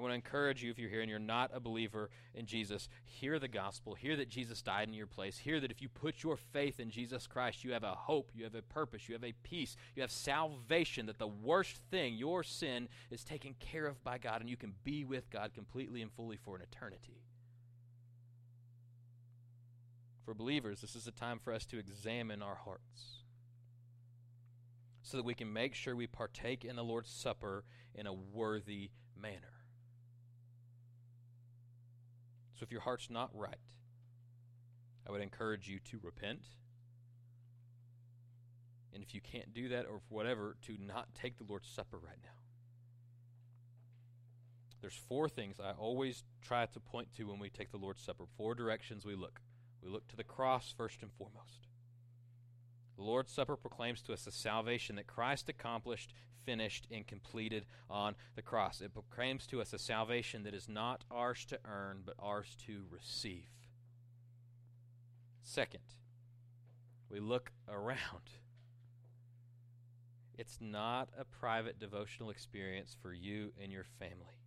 [0.00, 2.88] I want to encourage you if you're here and you're not a believer in Jesus,
[3.04, 3.92] hear the gospel.
[3.92, 5.36] Hear that Jesus died in your place.
[5.36, 8.44] Hear that if you put your faith in Jesus Christ, you have a hope, you
[8.44, 11.04] have a purpose, you have a peace, you have salvation.
[11.04, 14.72] That the worst thing, your sin, is taken care of by God, and you can
[14.84, 17.20] be with God completely and fully for an eternity.
[20.24, 23.18] For believers, this is a time for us to examine our hearts
[25.02, 28.92] so that we can make sure we partake in the Lord's Supper in a worthy
[29.14, 29.59] manner.
[32.60, 33.56] So if your heart's not right,
[35.08, 36.42] I would encourage you to repent.
[38.92, 42.18] And if you can't do that or whatever, to not take the Lord's Supper right
[42.22, 42.28] now.
[44.82, 48.24] There's four things I always try to point to when we take the Lord's Supper.
[48.36, 49.40] Four directions we look.
[49.82, 51.66] We look to the cross first and foremost.
[53.00, 56.12] The Lord's Supper proclaims to us the salvation that Christ accomplished
[56.44, 58.82] finished and completed on the cross.
[58.82, 62.82] It proclaims to us a salvation that is not ours to earn, but ours to
[62.90, 63.48] receive.
[65.42, 65.80] Second,
[67.08, 68.34] we look around.
[70.36, 74.39] It's not a private devotional experience for you and your family.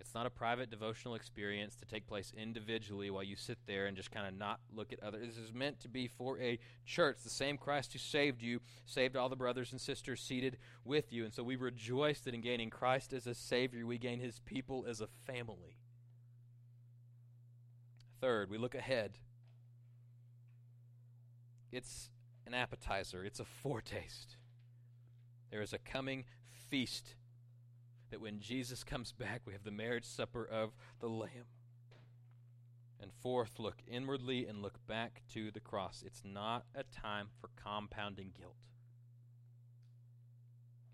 [0.00, 3.96] It's not a private devotional experience to take place individually while you sit there and
[3.96, 5.26] just kind of not look at others.
[5.26, 7.18] This is meant to be for a church.
[7.22, 11.24] The same Christ who saved you saved all the brothers and sisters seated with you.
[11.24, 14.84] And so we rejoice that in gaining Christ as a Savior, we gain His people
[14.88, 15.76] as a family.
[18.20, 19.18] Third, we look ahead.
[21.70, 22.10] It's
[22.46, 24.36] an appetizer, it's a foretaste.
[25.50, 26.24] There is a coming
[26.68, 27.14] feast
[28.14, 31.48] that when Jesus comes back, we have the marriage supper of the Lamb.
[33.02, 36.04] And fourth, look inwardly and look back to the cross.
[36.06, 38.54] It's not a time for compounding guilt.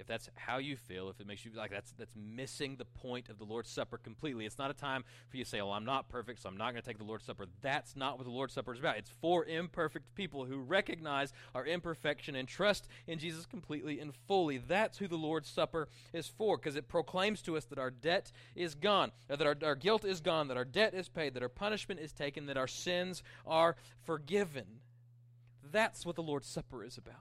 [0.00, 3.28] If that's how you feel, if it makes you like that's that's missing the point
[3.28, 4.46] of the Lord's Supper completely.
[4.46, 6.72] It's not a time for you to say, "Well, I'm not perfect, so I'm not
[6.72, 8.96] going to take the Lord's Supper." That's not what the Lord's Supper is about.
[8.96, 14.58] It's for imperfect people who recognize our imperfection and trust in Jesus completely and fully.
[14.58, 18.32] That's who the Lord's Supper is for, because it proclaims to us that our debt
[18.56, 21.48] is gone, that our, our guilt is gone, that our debt is paid, that our
[21.48, 24.80] punishment is taken, that our sins are forgiven.
[25.70, 27.16] That's what the Lord's Supper is about.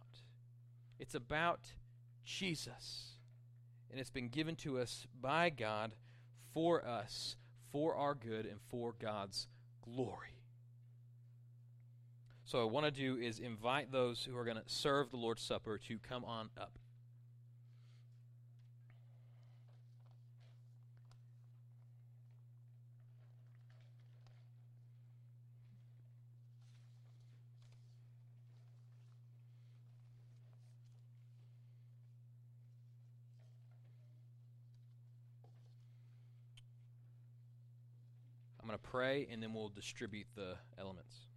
[0.97, 1.73] It's about
[2.23, 3.13] Jesus.
[3.91, 5.95] And it's been given to us by God
[6.53, 7.37] for us,
[7.71, 9.47] for our good, and for God's
[9.81, 10.39] glory.
[12.45, 15.17] So, what I want to do is invite those who are going to serve the
[15.17, 16.79] Lord's Supper to come on up.
[38.69, 41.28] I'm going to pray and then we'll distribute the elements.